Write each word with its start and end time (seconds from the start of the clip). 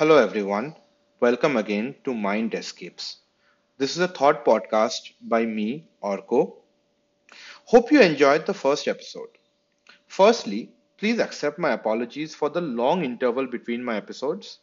Hello, 0.00 0.16
everyone. 0.16 0.74
Welcome 1.20 1.56
again 1.56 1.94
to 2.02 2.12
Mind 2.12 2.54
Escapes. 2.54 3.18
This 3.78 3.92
is 3.96 3.98
a 4.02 4.08
thought 4.08 4.44
podcast 4.44 5.12
by 5.22 5.46
me, 5.46 5.86
Orko. 6.02 6.56
Hope 7.64 7.90
you 7.90 8.02
enjoyed 8.02 8.44
the 8.44 8.52
first 8.52 8.86
episode. 8.86 9.30
Firstly, 10.08 10.72
please 10.98 11.18
accept 11.20 11.58
my 11.58 11.72
apologies 11.72 12.34
for 12.34 12.50
the 12.50 12.60
long 12.60 13.04
interval 13.04 13.46
between 13.46 13.84
my 13.84 13.96
episodes. 13.96 14.60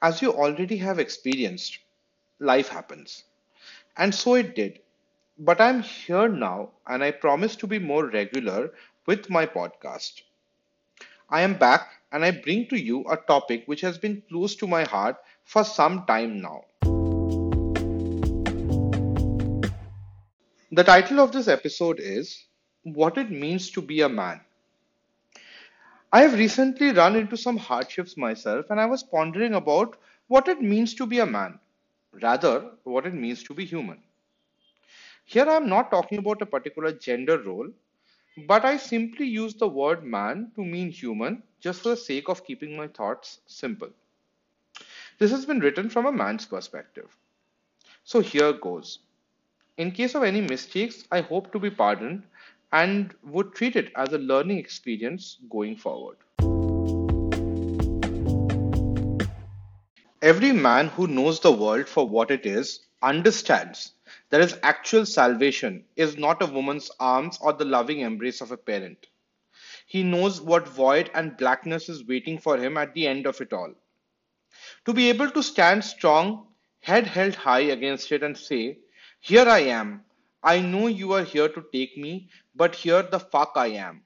As 0.00 0.22
you 0.22 0.32
already 0.32 0.78
have 0.78 0.98
experienced, 0.98 1.80
life 2.38 2.68
happens. 2.68 3.24
And 3.96 4.14
so 4.14 4.34
it 4.34 4.54
did. 4.54 4.80
But 5.38 5.60
I'm 5.60 5.82
here 5.82 6.28
now 6.28 6.72
and 6.86 7.04
I 7.04 7.12
promise 7.12 7.56
to 7.56 7.66
be 7.66 7.78
more 7.78 8.06
regular 8.06 8.72
with 9.06 9.30
my 9.30 9.46
podcast. 9.46 10.22
I 11.30 11.42
am 11.42 11.54
back 11.56 11.95
and 12.12 12.24
I 12.24 12.30
bring 12.30 12.68
to 12.68 12.76
you 12.76 13.04
a 13.10 13.16
topic 13.16 13.64
which 13.66 13.80
has 13.80 13.98
been 13.98 14.22
close 14.28 14.54
to 14.56 14.66
my 14.66 14.84
heart 14.84 15.16
for 15.44 15.64
some 15.64 16.04
time 16.06 16.40
now. 16.40 16.62
The 20.72 20.84
title 20.84 21.20
of 21.20 21.32
this 21.32 21.48
episode 21.48 22.00
is 22.00 22.46
What 22.82 23.16
It 23.18 23.30
Means 23.30 23.70
to 23.70 23.80
Be 23.80 24.02
a 24.02 24.08
Man. 24.08 24.40
I 26.12 26.22
have 26.22 26.34
recently 26.34 26.92
run 26.92 27.16
into 27.16 27.36
some 27.36 27.56
hardships 27.56 28.16
myself 28.16 28.66
and 28.70 28.80
I 28.80 28.86
was 28.86 29.02
pondering 29.02 29.54
about 29.54 29.96
what 30.28 30.48
it 30.48 30.60
means 30.60 30.94
to 30.94 31.06
be 31.06 31.18
a 31.20 31.26
man, 31.26 31.58
rather, 32.22 32.70
what 32.84 33.06
it 33.06 33.14
means 33.14 33.42
to 33.44 33.54
be 33.54 33.64
human. 33.64 34.02
Here 35.24 35.48
I 35.48 35.56
am 35.56 35.68
not 35.68 35.90
talking 35.90 36.18
about 36.18 36.42
a 36.42 36.46
particular 36.46 36.92
gender 36.92 37.38
role, 37.38 37.68
but 38.36 38.64
I 38.64 38.76
simply 38.76 39.26
use 39.26 39.54
the 39.54 39.68
word 39.68 40.04
man 40.04 40.52
to 40.56 40.64
mean 40.64 40.90
human 40.90 41.42
just 41.60 41.82
for 41.82 41.90
the 41.90 41.96
sake 41.96 42.28
of 42.28 42.44
keeping 42.44 42.76
my 42.76 42.88
thoughts 42.88 43.40
simple. 43.46 43.88
This 45.18 45.30
has 45.30 45.46
been 45.46 45.60
written 45.60 45.88
from 45.88 46.04
a 46.04 46.12
man's 46.12 46.44
perspective. 46.44 47.16
So 48.04 48.20
here 48.20 48.52
goes. 48.52 48.98
In 49.78 49.90
case 49.90 50.14
of 50.14 50.22
any 50.22 50.42
mistakes, 50.42 51.04
I 51.10 51.22
hope 51.22 51.50
to 51.52 51.58
be 51.58 51.70
pardoned 51.70 52.24
and 52.72 53.14
would 53.22 53.54
treat 53.54 53.74
it 53.74 53.90
as 53.96 54.12
a 54.12 54.18
learning 54.18 54.58
experience 54.58 55.38
going 55.48 55.76
forward. 55.76 56.16
Every 60.20 60.52
man 60.52 60.88
who 60.88 61.06
knows 61.06 61.40
the 61.40 61.52
world 61.52 61.88
for 61.88 62.06
what 62.06 62.30
it 62.30 62.44
is 62.44 62.80
understands 63.02 63.92
that 64.30 64.40
his 64.40 64.58
actual 64.62 65.06
salvation 65.06 65.84
is 65.96 66.16
not 66.16 66.42
a 66.42 66.46
woman's 66.46 66.90
arms 67.00 67.38
or 67.40 67.52
the 67.52 67.64
loving 67.64 68.00
embrace 68.00 68.40
of 68.40 68.52
a 68.52 68.56
parent. 68.56 69.06
He 69.86 70.02
knows 70.02 70.40
what 70.40 70.68
void 70.68 71.10
and 71.14 71.36
blackness 71.36 71.88
is 71.88 72.06
waiting 72.06 72.38
for 72.38 72.56
him 72.58 72.76
at 72.76 72.94
the 72.94 73.06
end 73.06 73.26
of 73.26 73.40
it 73.40 73.52
all. 73.52 73.74
To 74.86 74.94
be 74.94 75.10
able 75.10 75.30
to 75.32 75.42
stand 75.42 75.84
strong, 75.84 76.48
head 76.80 77.06
held 77.06 77.34
high 77.34 77.60
against 77.60 78.10
it, 78.10 78.22
and 78.22 78.36
say, 78.38 78.78
Here 79.20 79.46
I 79.48 79.58
am. 79.60 80.04
I 80.42 80.60
know 80.60 80.86
you 80.86 81.12
are 81.12 81.24
here 81.24 81.48
to 81.48 81.64
take 81.72 81.96
me, 81.98 82.30
but 82.54 82.74
here 82.74 83.02
the 83.02 83.20
fuck 83.20 83.52
I 83.56 83.66
am. 83.68 84.02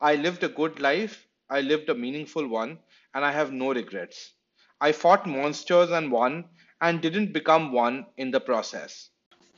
I 0.00 0.16
lived 0.16 0.44
a 0.44 0.48
good 0.48 0.80
life, 0.80 1.26
I 1.48 1.60
lived 1.62 1.88
a 1.88 1.94
meaningful 1.94 2.46
one, 2.46 2.78
and 3.14 3.24
I 3.24 3.32
have 3.32 3.52
no 3.52 3.72
regrets. 3.72 4.34
I 4.80 4.92
fought 4.92 5.26
monsters 5.26 5.90
and 5.90 6.12
won, 6.12 6.48
and 6.80 7.00
didn't 7.00 7.32
become 7.32 7.72
one 7.72 8.06
in 8.16 8.30
the 8.30 8.40
process. 8.40 9.10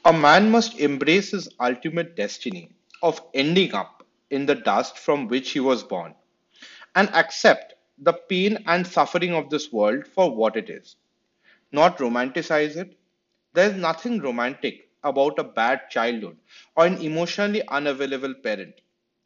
A 0.04 0.12
man 0.12 0.48
must 0.52 0.78
embrace 0.78 1.32
his 1.32 1.48
ultimate 1.58 2.14
destiny 2.14 2.70
of 3.02 3.20
ending 3.34 3.74
up 3.74 4.06
in 4.30 4.46
the 4.46 4.54
dust 4.54 4.96
from 4.96 5.26
which 5.26 5.50
he 5.50 5.58
was 5.58 5.82
born 5.82 6.14
and 6.94 7.08
accept 7.10 7.74
the 7.98 8.12
pain 8.12 8.62
and 8.66 8.86
suffering 8.86 9.34
of 9.34 9.50
this 9.50 9.72
world 9.72 10.06
for 10.06 10.34
what 10.34 10.56
it 10.56 10.70
is, 10.70 10.96
not 11.72 11.98
romanticize 11.98 12.76
it. 12.76 12.98
There 13.54 13.70
is 13.70 13.76
nothing 13.76 14.20
romantic 14.20 14.90
about 15.04 15.38
a 15.38 15.44
bad 15.44 15.90
childhood 15.90 16.38
or 16.76 16.86
an 16.86 16.98
emotionally 17.02 17.66
unavailable 17.68 18.34
parent. 18.34 18.80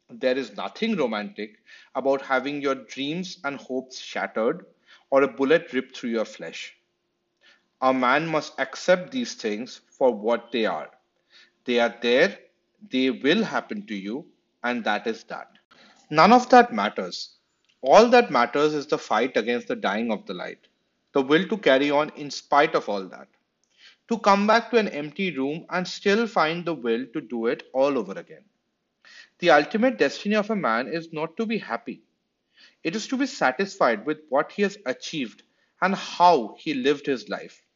There 0.09 0.37
is 0.37 0.55
nothing 0.57 0.95
romantic 0.95 1.59
about 1.95 2.21
having 2.23 2.61
your 2.61 2.75
dreams 2.75 3.39
and 3.43 3.57
hopes 3.59 3.99
shattered 3.99 4.65
or 5.11 5.23
a 5.23 5.27
bullet 5.27 5.73
ripped 5.73 5.97
through 5.97 6.11
your 6.11 6.25
flesh. 6.25 6.77
A 7.81 7.93
man 7.93 8.25
must 8.27 8.59
accept 8.59 9.11
these 9.11 9.35
things 9.35 9.81
for 9.91 10.11
what 10.11 10.51
they 10.51 10.65
are. 10.65 10.89
They 11.65 11.79
are 11.79 11.95
there, 12.01 12.39
they 12.89 13.11
will 13.11 13.43
happen 13.43 13.85
to 13.85 13.95
you, 13.95 14.25
and 14.63 14.83
that 14.83 15.05
is 15.05 15.23
that. 15.25 15.59
None 16.09 16.33
of 16.33 16.49
that 16.49 16.73
matters. 16.73 17.37
All 17.81 18.09
that 18.09 18.31
matters 18.31 18.73
is 18.73 18.87
the 18.87 18.97
fight 18.97 19.37
against 19.37 19.67
the 19.67 19.75
dying 19.75 20.11
of 20.11 20.25
the 20.25 20.33
light, 20.33 20.67
the 21.13 21.21
will 21.21 21.47
to 21.49 21.57
carry 21.57 21.91
on 21.91 22.09
in 22.15 22.31
spite 22.31 22.73
of 22.73 22.89
all 22.89 23.07
that, 23.09 23.27
to 24.09 24.17
come 24.17 24.47
back 24.47 24.71
to 24.71 24.77
an 24.77 24.87
empty 24.87 25.37
room 25.37 25.67
and 25.69 25.87
still 25.87 26.25
find 26.25 26.65
the 26.65 26.73
will 26.73 27.05
to 27.13 27.21
do 27.21 27.45
it 27.45 27.69
all 27.73 27.97
over 27.99 28.13
again. 28.13 28.45
The 29.37 29.51
ultimate 29.51 29.99
destiny 29.99 30.35
of 30.35 30.49
a 30.49 30.55
man 30.55 30.87
is 30.87 31.13
not 31.13 31.37
to 31.37 31.45
be 31.45 31.59
happy, 31.59 32.01
it 32.83 32.95
is 32.95 33.07
to 33.09 33.17
be 33.17 33.27
satisfied 33.27 34.03
with 34.07 34.17
what 34.29 34.51
he 34.51 34.63
has 34.63 34.79
achieved 34.87 35.43
and 35.81 35.93
how 35.93 36.55
he 36.57 36.73
lived 36.73 37.05
his 37.05 37.29
life. 37.29 37.66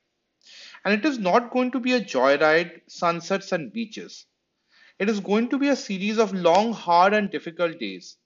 And 0.85 0.93
it 0.93 1.05
is 1.05 1.19
not 1.19 1.51
going 1.51 1.71
to 1.71 1.79
be 1.79 1.93
a 1.93 2.01
joyride, 2.01 2.81
sunsets, 2.87 3.51
and 3.51 3.71
beaches. 3.73 4.25
It 4.99 5.09
is 5.09 5.19
going 5.19 5.49
to 5.49 5.57
be 5.57 5.69
a 5.69 5.75
series 5.75 6.17
of 6.17 6.33
long, 6.33 6.73
hard, 6.73 7.13
and 7.13 7.31
difficult 7.31 7.79
days. 7.79 8.17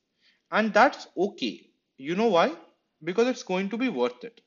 And 0.51 0.73
that's 0.73 1.07
okay. 1.17 1.69
You 1.97 2.15
know 2.15 2.27
why? 2.27 2.55
Because 3.03 3.27
it's 3.27 3.43
going 3.43 3.69
to 3.69 3.77
be 3.77 3.89
worth 3.89 4.23
it. 4.23 4.41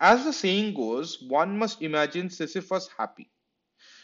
As 0.00 0.24
the 0.24 0.32
saying 0.32 0.74
goes, 0.74 1.22
one 1.22 1.58
must 1.58 1.82
imagine 1.82 2.30
Sisyphus 2.30 2.88
happy. 2.96 3.30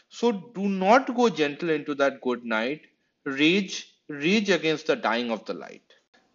So 0.09 0.31
do 0.31 0.67
not 0.69 1.15
go 1.15 1.29
gentle 1.29 1.69
into 1.69 1.95
that 1.95 2.21
good 2.21 2.45
night. 2.45 2.87
Rage, 3.25 3.95
rage 4.07 4.49
against 4.49 4.87
the 4.87 4.95
dying 4.95 5.31
of 5.31 5.45
the 5.45 5.53
light. 5.53 5.83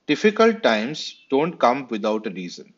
Difficult 0.06 0.62
times 0.62 1.24
don't 1.30 1.58
come 1.58 1.88
without 1.88 2.26
a 2.26 2.30
reason. 2.30 2.74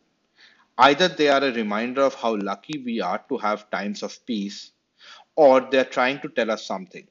Either 0.79 1.09
they 1.09 1.29
are 1.29 1.45
a 1.45 1.53
reminder 1.53 2.03
of 2.03 2.15
how 2.15 2.37
lucky 2.37 2.79
we 2.85 3.01
are 3.01 3.23
to 3.29 3.37
have 3.39 3.71
times 3.71 4.03
of 4.03 4.25
peace, 4.27 4.73
or 5.37 5.61
they're 5.61 5.85
trying 5.85 6.21
to 6.21 6.29
tell 6.29 6.51
us 6.51 6.65
something. 6.67 7.07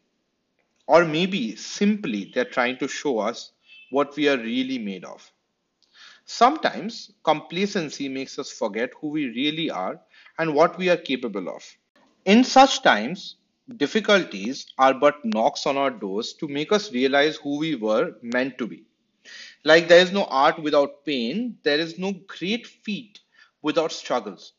Or 0.88 1.06
maybe 1.06 1.56
simply 1.56 2.32
they're 2.34 2.46
trying 2.46 2.78
to 2.80 2.88
show 2.88 3.20
us 3.20 3.52
what 3.92 4.16
we 4.16 4.28
are 4.28 4.38
really 4.38 4.80
made 4.80 5.06
of. 5.06 5.32
Sometimes 6.26 7.12
complacency 7.24 8.08
makes 8.10 8.38
us 8.40 8.52
forget 8.52 8.92
who 9.00 9.10
we 9.10 9.26
really 9.28 9.70
are 9.70 10.00
and 10.38 10.54
what 10.54 10.78
we 10.78 10.90
are 10.90 10.98
capable 10.98 11.50
of. 11.50 11.64
In 12.26 12.44
such 12.44 12.82
times, 12.84 13.36
difficulties 13.78 14.68
are 14.78 14.94
but 14.94 15.24
knocks 15.26 15.66
on 15.66 15.78
our 15.78 15.90
doors 15.92 16.34
to 16.34 16.48
make 16.48 16.72
us 16.72 16.92
realize 16.92 17.38
who 17.38 17.58
we 17.58 17.76
were 17.76 18.16
meant 18.22 18.58
to 18.60 18.68
be. 18.68 18.84
Like 19.64 19.88
there 19.88 20.02
is 20.02 20.12
no 20.12 20.26
art 20.26 20.62
without 20.62 21.06
pain, 21.06 21.58
there 21.64 21.80
is 21.80 21.98
no 21.98 22.14
great 22.28 22.68
feat 22.68 23.20
without 23.62 23.92
struggles. 23.92 24.54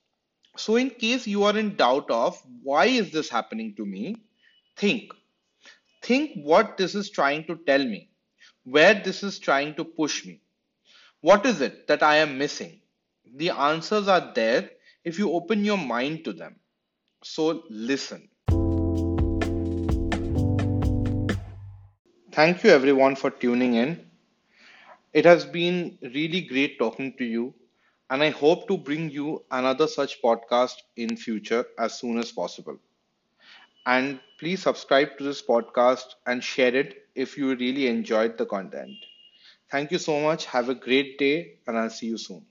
So, 0.56 0.76
in 0.76 0.90
case 0.90 1.26
you 1.26 1.44
are 1.44 1.56
in 1.56 1.76
doubt 1.76 2.10
of 2.10 2.40
why 2.62 2.86
is 2.86 3.12
this 3.12 3.28
happening 3.28 3.74
to 3.76 3.86
me, 3.86 4.16
think. 4.76 5.12
Think 6.02 6.32
what 6.44 6.76
this 6.76 6.94
is 6.94 7.10
trying 7.10 7.44
to 7.44 7.56
tell 7.66 7.84
me, 7.84 8.10
where 8.64 8.94
this 8.94 9.22
is 9.22 9.38
trying 9.38 9.74
to 9.76 9.84
push 9.84 10.26
me. 10.26 10.40
What 11.20 11.46
is 11.46 11.60
it 11.60 11.86
that 11.86 12.02
I 12.02 12.16
am 12.16 12.38
missing? 12.38 12.80
The 13.36 13.50
answers 13.50 14.08
are 14.08 14.32
there 14.34 14.70
if 15.04 15.18
you 15.18 15.32
open 15.32 15.64
your 15.64 15.78
mind 15.78 16.24
to 16.24 16.32
them. 16.32 16.56
So, 17.22 17.64
listen. 17.70 18.28
Thank 22.32 22.64
you 22.64 22.70
everyone 22.70 23.16
for 23.16 23.30
tuning 23.30 23.74
in. 23.74 24.06
It 25.12 25.24
has 25.24 25.44
been 25.44 25.98
really 26.00 26.40
great 26.42 26.78
talking 26.78 27.14
to 27.18 27.24
you 27.24 27.54
and 28.10 28.22
I 28.22 28.30
hope 28.30 28.68
to 28.68 28.76
bring 28.76 29.10
you 29.10 29.44
another 29.50 29.88
such 29.88 30.20
podcast 30.22 30.76
in 30.96 31.16
future 31.16 31.64
as 31.78 31.98
soon 31.98 32.18
as 32.18 32.32
possible. 32.32 32.78
And 33.86 34.20
please 34.38 34.62
subscribe 34.62 35.18
to 35.18 35.24
this 35.24 35.42
podcast 35.42 36.14
and 36.26 36.42
share 36.42 36.74
it 36.74 37.08
if 37.14 37.36
you 37.36 37.54
really 37.54 37.88
enjoyed 37.88 38.38
the 38.38 38.46
content. 38.46 38.96
Thank 39.70 39.90
you 39.92 39.98
so 39.98 40.20
much. 40.20 40.46
Have 40.46 40.68
a 40.70 40.74
great 40.74 41.18
day, 41.18 41.58
and 41.66 41.78
I'll 41.78 41.90
see 41.90 42.06
you 42.08 42.18
soon. 42.18 42.46